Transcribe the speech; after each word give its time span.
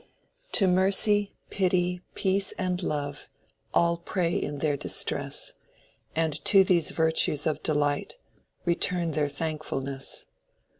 To 0.53 0.65
mercy, 0.65 1.35
pity, 1.51 2.01
peace, 2.15 2.53
and 2.53 2.81
love 2.81 3.29
All 3.71 3.97
pray 3.97 4.33
in 4.35 4.57
their 4.57 4.75
distress, 4.75 5.53
And 6.15 6.43
to 6.45 6.63
these 6.63 6.89
virtues 6.89 7.45
of 7.45 7.61
delight, 7.61 8.17
Return 8.65 9.11
their 9.11 9.27
thankfulness. 9.29 10.25